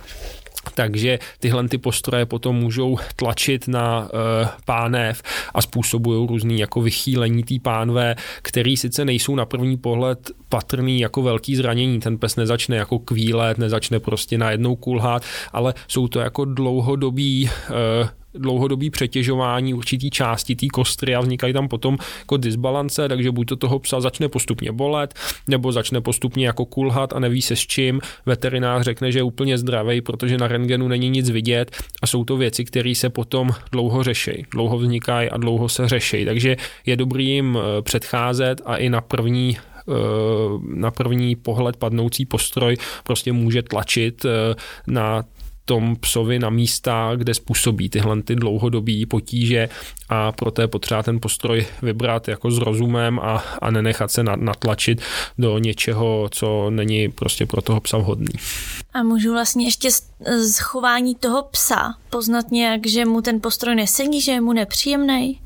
Takže 0.75 1.19
tyhle 1.39 1.67
ty 1.67 1.77
postroje 1.77 2.25
potom 2.25 2.55
můžou 2.55 2.97
tlačit 3.15 3.67
na 3.67 3.99
uh, 3.99 4.09
pánev 4.65 5.21
a 5.53 5.61
způsobují 5.61 6.27
různý 6.27 6.59
jako 6.59 6.81
vychýlení 6.81 7.43
té 7.43 7.55
pánve, 7.61 8.15
který 8.41 8.77
sice 8.77 9.05
nejsou 9.05 9.35
na 9.35 9.45
první 9.45 9.77
pohled 9.77 10.31
patrný 10.49 10.99
jako 10.99 11.21
velký 11.21 11.55
zranění. 11.55 11.99
Ten 11.99 12.17
pes 12.17 12.35
nezačne 12.35 12.75
jako 12.75 12.99
kvílet, 12.99 13.57
nezačne 13.57 13.99
prostě 13.99 14.37
najednou 14.37 14.75
kulhat, 14.75 15.23
ale 15.51 15.73
jsou 15.87 16.07
to 16.07 16.19
jako 16.19 16.45
dlouhodobý 16.45 17.49
uh, 17.69 18.07
dlouhodobý 18.35 18.89
přetěžování 18.89 19.73
určitý 19.73 20.09
části 20.09 20.55
té 20.55 20.67
kostry 20.67 21.15
a 21.15 21.21
vznikají 21.21 21.53
tam 21.53 21.67
potom 21.67 21.97
jako 22.19 22.37
disbalance, 22.37 23.09
takže 23.09 23.31
buď 23.31 23.47
to 23.47 23.55
toho 23.55 23.79
psa 23.79 24.01
začne 24.01 24.29
postupně 24.29 24.71
bolet, 24.71 25.13
nebo 25.47 25.71
začne 25.71 26.01
postupně 26.01 26.47
jako 26.47 26.65
kulhat 26.65 27.13
a 27.13 27.19
neví 27.19 27.41
se 27.41 27.55
s 27.55 27.59
čím. 27.59 28.01
Veterinář 28.25 28.83
řekne, 28.83 29.11
že 29.11 29.19
je 29.19 29.23
úplně 29.23 29.57
zdravý, 29.57 30.01
protože 30.01 30.37
na 30.37 30.47
rentgenu 30.47 30.87
není 30.87 31.09
nic 31.09 31.29
vidět 31.29 31.71
a 32.01 32.07
jsou 32.07 32.23
to 32.23 32.37
věci, 32.37 32.65
které 32.65 32.95
se 32.95 33.09
potom 33.09 33.49
dlouho 33.71 34.03
řeší, 34.03 34.45
dlouho 34.51 34.77
vznikají 34.77 35.29
a 35.29 35.37
dlouho 35.37 35.69
se 35.69 35.87
řeší. 35.87 36.25
Takže 36.25 36.55
je 36.85 36.95
dobrý 36.95 37.29
jim 37.29 37.57
eh, 37.57 37.81
předcházet 37.81 38.61
a 38.65 38.77
i 38.77 38.89
na 38.89 39.01
první 39.01 39.57
eh, 39.57 39.93
na 40.67 40.91
první 40.91 41.35
pohled 41.35 41.77
padnoucí 41.77 42.25
postroj 42.25 42.77
prostě 43.03 43.33
může 43.33 43.61
tlačit 43.61 44.25
eh, 44.25 44.55
na 44.87 45.23
tom 45.65 45.95
psovi 45.95 46.39
na 46.39 46.49
místa, 46.49 47.11
kde 47.15 47.33
způsobí 47.33 47.89
tyhle 47.89 48.21
ty 48.21 48.35
dlouhodobé 48.35 48.93
potíže 49.07 49.69
a 50.09 50.31
proto 50.31 50.61
je 50.61 50.67
potřeba 50.67 51.03
ten 51.03 51.19
postroj 51.19 51.65
vybrat 51.81 52.27
jako 52.27 52.51
s 52.51 52.57
rozumem 52.57 53.19
a, 53.19 53.43
a 53.61 53.71
nenechat 53.71 54.11
se 54.11 54.23
natlačit 54.23 55.01
do 55.37 55.57
něčeho, 55.57 56.29
co 56.31 56.69
není 56.69 57.09
prostě 57.09 57.45
pro 57.45 57.61
toho 57.61 57.79
psa 57.79 57.97
vhodný. 57.97 58.33
A 58.93 59.03
můžu 59.03 59.31
vlastně 59.31 59.65
ještě 59.65 59.91
z 60.41 60.59
chování 60.59 61.15
toho 61.15 61.43
psa 61.51 61.95
poznat 62.13 62.51
nějak, 62.51 62.87
že 62.87 63.05
mu 63.05 63.21
ten 63.21 63.41
postroj 63.41 63.75
nesedí, 63.75 64.21
že 64.21 64.31
je 64.31 64.41
mu 64.41 64.53
nepříjemný? 64.53 65.39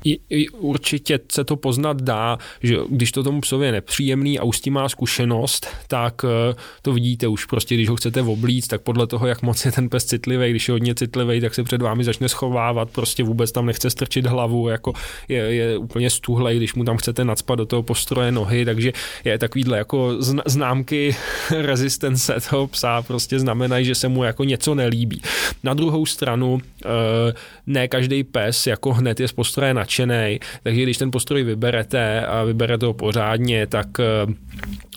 Určitě 0.52 1.20
se 1.32 1.44
to 1.44 1.56
poznat 1.56 2.02
dá, 2.02 2.38
že 2.62 2.76
když 2.88 3.12
to 3.12 3.22
tomu 3.22 3.40
psovi 3.40 3.66
je 3.66 3.72
nepříjemný 3.72 4.38
a 4.38 4.44
už 4.44 4.56
s 4.56 4.60
tím 4.60 4.72
má 4.72 4.88
zkušenost, 4.88 5.66
tak 5.86 6.24
eh, 6.24 6.54
to 6.82 6.92
vidíte 6.92 7.28
už 7.28 7.44
prostě, 7.44 7.74
když 7.74 7.88
ho 7.88 7.96
chcete 7.96 8.22
oblíct, 8.22 8.68
tak 8.68 8.80
podle 8.80 9.06
toho, 9.06 9.26
jak 9.26 9.42
moc 9.42 9.64
je 9.64 9.72
ten 9.72 9.88
pes 9.88 10.04
citlivý, 10.04 10.50
když 10.50 10.68
je 10.68 10.72
hodně 10.72 10.94
citlivý, 10.94 11.40
tak 11.40 11.54
se 11.54 11.62
před 11.64 11.82
vámi 11.82 12.04
začne 12.04 12.28
schovávat, 12.28 12.90
prostě 12.90 13.24
vůbec 13.24 13.52
tam 13.52 13.66
nechce 13.66 13.90
strčit 13.90 14.26
hlavu, 14.26 14.68
jako 14.68 14.92
je, 15.28 15.36
je 15.36 15.78
úplně 15.78 16.10
stuhlej, 16.10 16.56
když 16.56 16.74
mu 16.74 16.84
tam 16.84 16.96
chcete 16.96 17.24
nadspat 17.24 17.58
do 17.58 17.66
toho 17.66 17.82
postroje 17.82 18.32
nohy, 18.32 18.64
takže 18.64 18.92
je 19.24 19.38
takovýhle 19.38 19.78
jako 19.78 20.16
známky 20.46 21.16
rezistence 21.50 22.34
toho 22.50 22.66
psa 22.66 23.02
prostě 23.02 23.38
znamenají, 23.38 23.84
že 23.84 23.94
se 23.94 24.08
mu 24.08 24.24
jako 24.24 24.44
něco 24.44 24.74
nelíbí. 24.74 25.22
Na 25.64 25.74
druhou 25.74 26.06
stranu 26.06 26.57
eh, 26.84 27.32
ne 27.66 27.88
každý 27.88 28.24
pes 28.24 28.66
jako 28.66 28.92
hned 28.92 29.20
je 29.20 29.28
z 29.28 29.32
postroje 29.32 29.74
nadšený, 29.74 30.40
takže 30.62 30.82
když 30.82 30.98
ten 30.98 31.10
postroj 31.10 31.42
vyberete 31.42 32.26
a 32.26 32.44
vyberete 32.44 32.86
ho 32.86 32.94
pořádně, 32.94 33.66
tak 33.66 33.86
eh, 34.00 34.04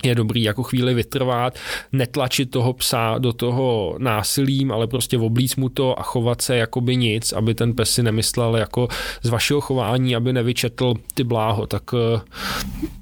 je 0.02 0.14
dobrý 0.14 0.42
jako 0.42 0.62
chvíli 0.62 0.94
vytrvat, 0.94 1.58
netlačit 1.92 2.50
toho 2.50 2.72
psa 2.72 3.18
do 3.18 3.32
toho 3.32 3.94
násilím, 3.98 4.72
ale 4.72 4.86
prostě 4.86 5.18
oblíc 5.18 5.56
mu 5.56 5.68
to 5.68 6.00
a 6.00 6.02
chovat 6.02 6.42
se 6.42 6.56
jako 6.56 6.80
by 6.80 6.96
nic, 6.96 7.32
aby 7.32 7.54
ten 7.54 7.74
pes 7.74 7.90
si 7.90 8.02
nemyslel 8.02 8.56
jako 8.56 8.88
z 9.22 9.28
vašeho 9.28 9.60
chování, 9.60 10.16
aby 10.16 10.32
nevyčetl 10.32 10.94
ty 11.14 11.24
bláho, 11.24 11.66
tak 11.66 11.92
uh, 11.92 12.00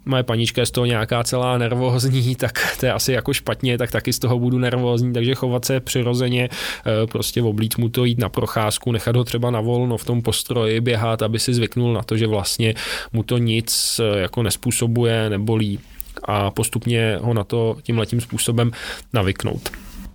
moje 0.05 0.23
panička 0.23 0.61
je 0.61 0.67
z 0.67 0.71
toho 0.71 0.87
nějaká 0.87 1.25
celá 1.25 1.59
nervózní, 1.59 2.37
tak 2.43 2.77
to 2.81 2.87
je 2.87 2.93
asi 2.93 3.13
jako 3.13 3.33
špatně, 3.33 3.79
tak 3.79 3.91
taky 3.91 4.13
z 4.13 4.19
toho 4.19 4.39
budu 4.39 4.59
nervózní, 4.59 5.13
takže 5.13 5.35
chovat 5.35 5.65
se 5.65 5.81
přirozeně, 5.81 6.49
uh, 6.49 7.11
prostě 7.11 7.43
oblíc 7.43 7.77
mu 7.77 7.89
to 7.89 8.05
jít 8.05 8.19
na 8.19 8.29
procházku, 8.29 8.93
nechat 8.93 9.17
ho 9.17 9.25
třeba 9.25 9.51
na 9.51 9.61
volno 9.61 9.97
v 9.97 10.05
tom 10.05 10.23
postroji, 10.23 10.81
běhat, 10.81 11.23
aby 11.23 11.39
si 11.39 11.55
zvyknul 11.55 11.93
na 11.93 12.03
to, 12.03 12.17
že 12.17 12.27
vlastně 12.27 12.75
mu 13.13 13.23
to 13.23 13.39
nic 13.39 14.01
uh, 14.01 14.19
jako 14.19 14.43
nespůsobuje, 14.43 15.31
nebolí 15.31 15.79
a 16.25 16.51
postupně 16.51 17.19
ho 17.21 17.35
na 17.35 17.45
to 17.45 17.77
tímhletím 17.83 18.21
způsobem 18.21 18.71
navyknout. 19.13 19.71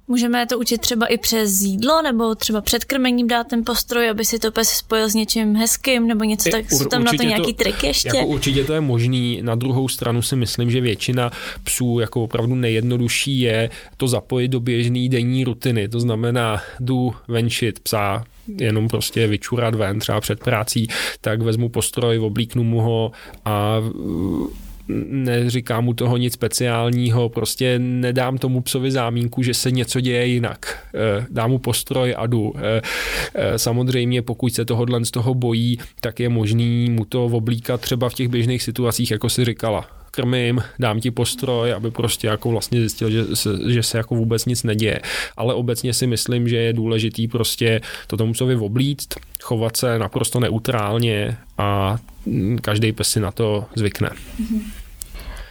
Můžeme 0.07 0.45
to 0.45 0.59
učit 0.59 0.81
třeba 0.81 1.05
i 1.05 1.17
přes 1.17 1.61
jídlo, 1.61 2.01
nebo 2.01 2.35
třeba 2.35 2.61
před 2.61 2.85
krmením 2.85 3.27
dát 3.27 3.47
ten 3.47 3.65
postroj, 3.65 4.09
aby 4.09 4.25
si 4.25 4.39
to 4.39 4.51
pes 4.51 4.69
spojil 4.69 5.09
s 5.09 5.13
něčím 5.13 5.55
hezkým, 5.55 6.07
nebo 6.07 6.23
něco 6.23 6.49
tak, 6.49 6.71
jsou 6.71 6.85
tam 6.85 7.03
na 7.03 7.11
to 7.17 7.23
nějaký 7.23 7.53
to, 7.53 7.63
trik 7.63 7.83
ještě? 7.83 8.07
Jako 8.07 8.27
určitě 8.27 8.63
to 8.63 8.73
je 8.73 8.81
možný, 8.81 9.39
na 9.41 9.55
druhou 9.55 9.87
stranu 9.87 10.21
si 10.21 10.35
myslím, 10.35 10.71
že 10.71 10.81
většina 10.81 11.31
psů 11.63 11.99
jako 11.99 12.23
opravdu 12.23 12.55
nejjednodušší 12.55 13.39
je 13.39 13.69
to 13.97 14.07
zapojit 14.07 14.47
do 14.47 14.59
běžné 14.59 15.09
denní 15.09 15.43
rutiny, 15.43 15.87
to 15.87 15.99
znamená 15.99 16.61
jdu 16.79 17.15
venčit 17.27 17.79
psa, 17.79 18.23
jenom 18.59 18.87
prostě 18.87 19.27
vyčurat 19.27 19.75
ven 19.75 19.99
třeba 19.99 20.21
před 20.21 20.39
prací, 20.39 20.87
tak 21.21 21.41
vezmu 21.41 21.69
postroj, 21.69 22.19
oblíknu 22.19 22.63
mu 22.63 22.81
ho 22.81 23.11
a 23.45 23.81
neříkám 24.87 25.83
mu 25.83 25.93
toho 25.93 26.17
nic 26.17 26.33
speciálního, 26.33 27.29
prostě 27.29 27.79
nedám 27.79 28.37
tomu 28.37 28.61
psovi 28.61 28.91
zámínku, 28.91 29.43
že 29.43 29.53
se 29.53 29.71
něco 29.71 29.99
děje 29.99 30.27
jinak. 30.27 30.87
Eh, 30.95 31.25
dám 31.29 31.49
mu 31.49 31.59
postroj 31.59 32.15
a 32.17 32.27
jdu. 32.27 32.53
Eh, 32.57 32.81
eh, 33.35 33.59
samozřejmě 33.59 34.21
pokud 34.21 34.53
se 34.53 34.65
tohohle 34.65 35.05
z 35.05 35.11
toho 35.11 35.33
bojí, 35.33 35.79
tak 36.01 36.19
je 36.19 36.29
možný 36.29 36.89
mu 36.89 37.05
to 37.05 37.25
oblíkat 37.25 37.81
třeba 37.81 38.09
v 38.09 38.13
těch 38.13 38.27
běžných 38.27 38.63
situacích, 38.63 39.11
jako 39.11 39.29
si 39.29 39.45
říkala 39.45 40.04
krmím, 40.15 40.63
dám 40.79 40.99
ti 40.99 41.11
postroj, 41.11 41.73
aby 41.73 41.91
prostě 41.91 42.27
jako 42.27 42.49
vlastně 42.49 42.79
zjistil, 42.79 43.09
že 43.09 43.35
se, 43.35 43.49
že 43.67 43.83
se 43.83 43.97
jako 43.97 44.15
vůbec 44.15 44.45
nic 44.45 44.63
neděje. 44.63 44.99
Ale 45.37 45.53
obecně 45.53 45.93
si 45.93 46.07
myslím, 46.07 46.47
že 46.47 46.57
je 46.57 46.73
důležitý 46.73 47.27
prostě 47.27 47.81
to 48.07 48.17
tomu 48.17 48.33
psovi 48.33 48.55
oblíct, 48.55 49.07
chovat 49.41 49.77
se 49.77 49.99
naprosto 49.99 50.39
neutrálně 50.39 51.37
a 51.57 51.97
každý 52.61 52.91
pes 52.91 53.09
si 53.09 53.19
na 53.19 53.31
to 53.31 53.65
zvykne. 53.75 54.09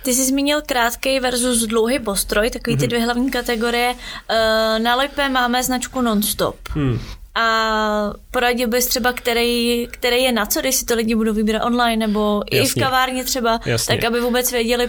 Ty 0.03 0.15
jsi 0.15 0.25
zmínil 0.25 0.63
krátký 0.67 1.21
versus 1.21 1.67
dlouhý 1.67 1.99
postroj, 1.99 2.51
takový 2.51 2.77
ty 2.77 2.83
mhm. 2.83 2.89
dvě 2.89 3.05
hlavní 3.05 3.31
kategorie. 3.31 3.95
Eh, 4.29 4.79
na 4.79 4.97
Lipe 4.97 5.29
máme 5.29 5.63
značku 5.63 6.01
Nonstop. 6.01 6.57
Hmm. 6.69 6.99
A 7.37 8.13
poradil 8.31 8.69
bys 8.69 8.87
třeba, 8.87 9.13
který, 9.13 9.89
který 9.91 10.23
je 10.23 10.33
na 10.33 10.47
co, 10.47 10.61
když 10.61 10.75
si 10.75 10.85
to 10.85 10.95
lidi 10.95 11.15
budou 11.15 11.33
vybírat 11.33 11.65
online 11.65 12.07
nebo 12.07 12.43
Jasně. 12.53 12.67
i 12.67 12.69
v 12.69 12.85
kavárně 12.85 13.25
třeba, 13.25 13.61
Jasně. 13.67 13.97
tak 13.97 14.05
aby 14.05 14.21
vůbec 14.21 14.53
věděli, 14.53 14.89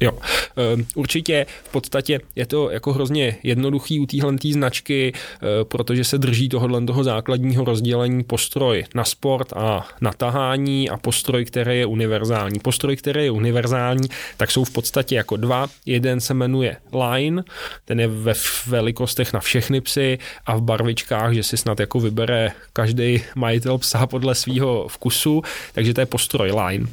Jo, 0.00 0.12
ehm, 0.56 0.86
určitě 0.94 1.46
v 1.64 1.72
podstatě 1.72 2.20
je 2.36 2.46
to 2.46 2.70
jako 2.70 2.92
hrozně 2.92 3.36
jednoduchý 3.42 4.00
u 4.00 4.06
téhle 4.06 4.36
značky, 4.52 5.12
eh, 5.12 5.64
protože 5.64 6.04
se 6.04 6.18
drží 6.18 6.48
tohohle 6.48 6.84
toho 6.86 7.04
základního 7.04 7.64
rozdělení 7.64 8.24
postroj 8.24 8.84
na 8.94 9.04
sport 9.04 9.52
a 9.56 9.86
na 10.00 10.12
tahání 10.12 10.90
a 10.90 10.96
postroj, 10.96 11.44
který 11.44 11.78
je 11.78 11.86
univerzální. 11.86 12.58
Postroj, 12.58 12.96
který 12.96 13.24
je 13.24 13.30
univerzální, 13.30 14.08
tak 14.36 14.50
jsou 14.50 14.64
v 14.64 14.70
podstatě 14.70 15.14
jako 15.14 15.36
dva. 15.36 15.66
Jeden 15.86 16.20
se 16.20 16.34
jmenuje 16.34 16.76
Line, 16.92 17.42
ten 17.84 18.00
je 18.00 18.08
ve 18.08 18.34
velikostech 18.66 19.32
na 19.32 19.40
všechny 19.40 19.80
psy 19.80 20.18
a 20.46 20.56
v 20.56 20.62
barvičkách, 20.62 21.32
že 21.34 21.42
si 21.42 21.56
snad 21.56 21.80
jako 21.80 22.00
vybere 22.00 22.52
každý 22.72 23.22
majitel 23.34 23.78
psa 23.78 24.06
podle 24.06 24.34
svého 24.34 24.88
vkusu, 24.88 25.42
takže 25.72 25.94
to 25.94 26.00
je 26.00 26.06
postroj 26.06 26.52
Line. 26.52 26.86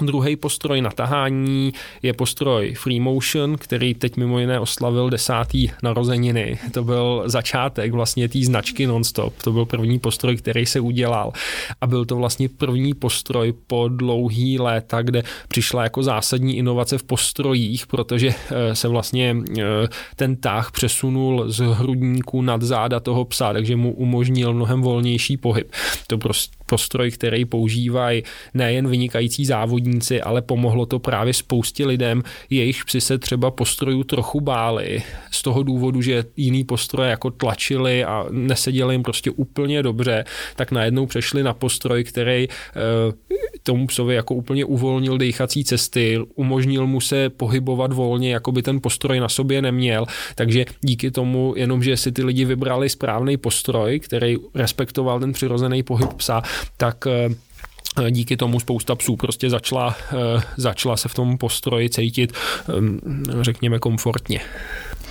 Druhý 0.00 0.36
postroj 0.36 0.80
na 0.80 0.90
tahání 0.90 1.72
je 2.02 2.12
postroj 2.12 2.74
Free 2.74 3.00
Motion, 3.00 3.56
který 3.56 3.94
teď 3.94 4.16
mimo 4.16 4.38
jiné 4.38 4.60
oslavil 4.60 5.10
desátý 5.10 5.68
narozeniny. 5.82 6.58
To 6.72 6.84
byl 6.84 7.22
začátek 7.26 7.92
vlastně 7.92 8.28
té 8.28 8.38
značky 8.38 8.86
Nonstop. 8.86 9.42
To 9.42 9.52
byl 9.52 9.66
první 9.66 9.98
postroj, 9.98 10.36
který 10.36 10.66
se 10.66 10.80
udělal. 10.80 11.32
A 11.80 11.86
byl 11.86 12.04
to 12.04 12.16
vlastně 12.16 12.48
první 12.48 12.94
postroj 12.94 13.54
po 13.66 13.88
dlouhý 13.88 14.58
léta, 14.58 15.02
kde 15.02 15.22
přišla 15.48 15.82
jako 15.82 16.02
zásadní 16.02 16.56
inovace 16.56 16.98
v 16.98 17.02
postrojích, 17.02 17.86
protože 17.86 18.28
eh, 18.28 18.74
se 18.74 18.88
vlastně 18.88 19.36
eh, 19.58 19.62
ten 20.16 20.36
tah 20.36 20.70
přesunul 20.72 21.44
z 21.46 21.58
hrudníku 21.58 22.42
nad 22.42 22.62
záda 22.62 23.00
toho 23.00 23.24
psa, 23.24 23.52
takže 23.52 23.76
mu 23.76 23.94
umožnil 23.94 24.54
mnohem 24.54 24.82
volnější 24.82 25.36
pohyb. 25.36 25.72
To 26.06 26.18
prostě 26.18 26.56
postroj, 26.66 27.10
který 27.10 27.44
používají 27.44 28.22
nejen 28.54 28.88
vynikající 28.88 29.44
závodníci, 29.84 30.22
ale 30.22 30.42
pomohlo 30.42 30.86
to 30.86 30.98
právě 30.98 31.34
spoustě 31.34 31.86
lidem, 31.86 32.22
jejich 32.50 32.84
psi 32.84 33.00
se 33.00 33.18
třeba 33.18 33.50
postrojů 33.50 34.04
trochu 34.04 34.40
báli. 34.40 35.02
Z 35.30 35.42
toho 35.42 35.62
důvodu, 35.62 36.02
že 36.02 36.24
jiný 36.36 36.64
postroje 36.64 37.10
jako 37.10 37.30
tlačili 37.30 38.04
a 38.04 38.26
neseděli 38.30 38.94
jim 38.94 39.02
prostě 39.02 39.30
úplně 39.30 39.82
dobře, 39.82 40.24
tak 40.56 40.72
najednou 40.72 41.06
přešli 41.06 41.42
na 41.42 41.54
postroj, 41.54 42.04
který 42.04 42.48
eh, 42.48 42.80
tomu 43.62 43.86
psovi 43.86 44.14
jako 44.14 44.34
úplně 44.34 44.64
uvolnil 44.64 45.18
dýchací 45.18 45.64
cesty, 45.64 46.18
umožnil 46.34 46.86
mu 46.86 47.00
se 47.00 47.30
pohybovat 47.30 47.92
volně, 47.92 48.32
jako 48.32 48.52
by 48.52 48.62
ten 48.62 48.80
postroj 48.80 49.20
na 49.20 49.28
sobě 49.28 49.62
neměl, 49.62 50.06
takže 50.34 50.64
díky 50.80 51.10
tomu, 51.10 51.54
jenom 51.56 51.82
že 51.82 51.96
si 51.96 52.12
ty 52.12 52.24
lidi 52.24 52.44
vybrali 52.44 52.88
správný 52.88 53.36
postroj, 53.36 54.00
který 54.00 54.36
respektoval 54.54 55.20
ten 55.20 55.32
přirozený 55.32 55.82
pohyb 55.82 56.12
psa, 56.14 56.42
tak 56.76 57.06
eh, 57.06 57.28
díky 58.10 58.36
tomu 58.36 58.60
spousta 58.60 58.94
psů 58.94 59.16
prostě 59.16 59.50
začala, 59.50 59.96
eh, 60.12 60.42
začala 60.56 60.96
se 60.96 61.08
v 61.08 61.14
tom 61.14 61.38
postroji 61.38 61.90
cítit, 61.90 62.32
ehm, 62.76 63.00
řekněme, 63.40 63.78
komfortně. 63.78 64.40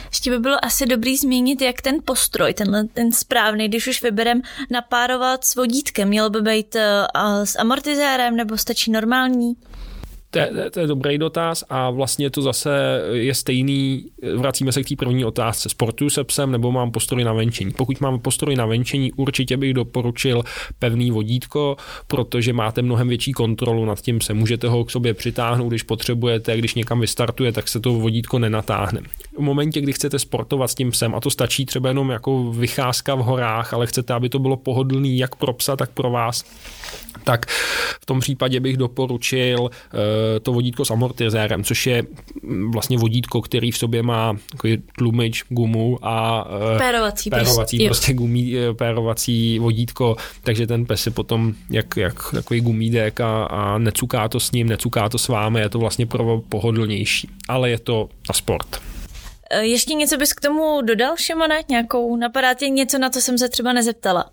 Ještě 0.09 0.29
by 0.29 0.39
bylo 0.39 0.65
asi 0.65 0.85
dobrý 0.85 1.17
zmínit, 1.17 1.61
jak 1.61 1.81
ten 1.81 1.95
postroj, 2.05 2.53
tenhle 2.53 2.83
ten 2.83 3.11
správný, 3.11 3.67
když 3.67 3.87
už 3.87 4.03
vyberem 4.03 4.41
napárovat 4.69 5.45
s 5.45 5.55
vodítkem, 5.55 6.07
měl 6.07 6.29
by 6.29 6.41
být 6.41 6.75
uh, 6.75 7.43
s 7.43 7.59
amortizérem 7.59 8.35
nebo 8.35 8.57
stačí 8.57 8.91
normální? 8.91 9.55
To 10.33 10.39
je, 10.39 10.69
to 10.71 10.79
je 10.79 10.87
dobrý 10.87 11.17
dotaz 11.17 11.63
a 11.69 11.89
vlastně 11.89 12.29
to 12.29 12.41
zase 12.41 13.01
je 13.11 13.33
stejný, 13.33 14.05
vracíme 14.35 14.71
se 14.71 14.83
k 14.83 14.89
té 14.89 14.95
první 14.95 15.25
otázce. 15.25 15.69
Sportuju 15.69 16.09
se 16.09 16.23
psem 16.23 16.51
nebo 16.51 16.71
mám 16.71 16.91
postroj 16.91 17.23
na 17.23 17.33
venčení? 17.33 17.71
Pokud 17.71 18.01
mám 18.01 18.19
postroj 18.19 18.55
na 18.55 18.65
venčení, 18.65 19.11
určitě 19.11 19.57
bych 19.57 19.73
doporučil 19.73 20.43
pevný 20.79 21.11
vodítko, 21.11 21.77
protože 22.07 22.53
máte 22.53 22.81
mnohem 22.81 23.07
větší 23.07 23.31
kontrolu 23.31 23.85
nad 23.85 24.01
tím 24.01 24.21
se. 24.21 24.33
Můžete 24.33 24.67
ho 24.67 24.85
k 24.85 24.91
sobě 24.91 25.13
přitáhnout, 25.13 25.69
když 25.69 25.83
potřebujete, 25.83 26.57
když 26.57 26.75
někam 26.75 26.99
vystartuje, 26.99 27.51
tak 27.51 27.67
se 27.67 27.79
to 27.79 27.93
vodítko 27.93 28.39
nenatáhne. 28.39 29.01
V 29.37 29.41
momentě, 29.41 29.81
kdy 29.81 29.93
chcete 29.93 30.19
sportovat 30.19 30.71
s 30.71 30.75
tím 30.75 30.91
psem, 30.91 31.15
a 31.15 31.19
to 31.19 31.29
stačí 31.29 31.65
třeba 31.65 31.89
jenom 31.89 32.09
jako 32.09 32.51
vycházka 32.51 33.15
v 33.15 33.19
horách, 33.19 33.73
ale 33.73 33.87
chcete, 33.87 34.13
aby 34.13 34.29
to 34.29 34.39
bylo 34.39 34.57
pohodlný 34.57 35.17
jak 35.17 35.35
pro 35.35 35.53
psa, 35.53 35.75
tak 35.75 35.91
pro 35.91 36.11
vás, 36.11 36.45
tak 37.23 37.45
v 38.01 38.05
tom 38.05 38.19
případě 38.19 38.59
bych 38.59 38.77
doporučil 38.77 39.69
eh, 39.69 40.39
to 40.39 40.53
vodítko 40.53 40.85
s 40.85 40.91
amortizérem, 40.91 41.63
což 41.63 41.87
je 41.87 42.03
mm, 42.43 42.71
vlastně 42.71 42.97
vodítko, 42.97 43.41
který 43.41 43.71
v 43.71 43.77
sobě 43.77 44.03
má 44.03 44.37
tlumič, 44.97 45.43
gumu 45.49 45.99
a 46.01 46.47
eh, 46.75 46.77
pérovací, 46.77 47.29
pérovací 47.29 47.77
prostě, 47.77 47.85
prostě 47.85 48.13
gumí, 48.13 48.57
eh, 48.57 48.73
pérovací 48.73 49.59
vodítko, 49.59 50.15
takže 50.43 50.67
ten 50.67 50.85
pes 50.85 51.05
je 51.05 51.11
potom 51.11 51.53
jak, 51.69 51.97
jak 51.97 52.31
takový 52.33 52.61
gumídek 52.61 53.21
a, 53.21 53.43
a 53.43 53.77
necuká 53.77 54.27
to 54.27 54.39
s 54.39 54.51
ním, 54.51 54.67
necuká 54.67 55.09
to 55.09 55.17
s 55.17 55.27
vámi, 55.27 55.59
je 55.59 55.69
to 55.69 55.79
vlastně 55.79 56.05
pro 56.05 56.41
pohodlnější, 56.49 57.29
ale 57.47 57.69
je 57.69 57.79
to 57.79 58.09
na 58.29 58.33
sport. 58.33 58.81
Ještě 59.61 59.93
něco 59.93 60.17
bys 60.17 60.33
k 60.33 60.41
tomu 60.41 60.81
dodal, 60.81 61.15
Šimone? 61.17 61.59
Nějakou, 61.69 62.15
napadá 62.15 62.53
tě 62.53 62.69
něco, 62.69 62.97
na 62.97 63.09
co 63.09 63.21
jsem 63.21 63.37
se 63.37 63.49
třeba 63.49 63.73
nezeptala? 63.73 64.25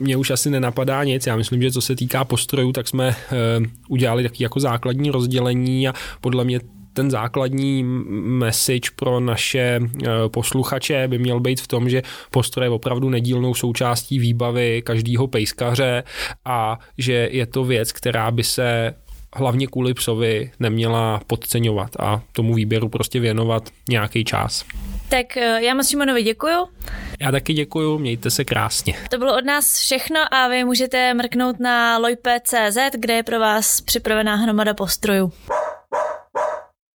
Mně 0.00 0.16
už 0.16 0.30
asi 0.30 0.50
nenapadá 0.50 1.04
nic. 1.04 1.26
Já 1.26 1.36
myslím, 1.36 1.62
že 1.62 1.70
co 1.70 1.80
se 1.80 1.96
týká 1.96 2.24
postrojů, 2.24 2.72
tak 2.72 2.88
jsme 2.88 3.08
uh, 3.08 3.66
udělali 3.88 4.22
taky 4.22 4.42
jako 4.42 4.60
základní 4.60 5.10
rozdělení 5.10 5.88
a 5.88 5.94
podle 6.20 6.44
mě 6.44 6.60
ten 6.92 7.10
základní 7.10 7.82
message 7.84 8.90
pro 8.96 9.20
naše 9.20 9.80
eh, 9.80 10.08
posluchače 10.28 11.08
by 11.08 11.18
měl 11.18 11.40
být 11.40 11.60
v 11.60 11.68
tom, 11.68 11.88
že 11.88 12.02
postroj 12.30 12.66
je 12.66 12.70
opravdu 12.70 13.10
nedílnou 13.10 13.54
součástí 13.54 14.18
výbavy 14.18 14.82
každého 14.82 15.26
pejskaře 15.26 16.02
a 16.44 16.78
že 16.98 17.28
je 17.32 17.46
to 17.46 17.64
věc, 17.64 17.92
která 17.92 18.30
by 18.30 18.44
se 18.44 18.94
hlavně 19.34 19.66
kvůli 19.66 19.94
psovi 19.94 20.50
neměla 20.60 21.20
podceňovat 21.26 21.90
a 22.00 22.22
tomu 22.32 22.54
výběru 22.54 22.88
prostě 22.88 23.20
věnovat 23.20 23.68
nějaký 23.88 24.24
čas. 24.24 24.64
Tak 25.08 25.36
eh, 25.36 25.62
já 25.62 25.74
moc 25.74 25.88
Šimonovi 25.88 26.22
děkuju. 26.22 26.68
Já 27.20 27.30
taky 27.30 27.52
děkuju, 27.52 27.98
mějte 27.98 28.30
se 28.30 28.44
krásně. 28.44 28.94
To 29.10 29.18
bylo 29.18 29.36
od 29.36 29.44
nás 29.44 29.78
všechno 29.78 30.34
a 30.34 30.48
vy 30.48 30.64
můžete 30.64 31.14
mrknout 31.14 31.60
na 31.60 31.98
lojpe.cz, 31.98 32.78
kde 32.98 33.14
je 33.14 33.22
pro 33.22 33.40
vás 33.40 33.80
připravená 33.80 34.34
hromada 34.34 34.74
postrojů. 34.74 35.32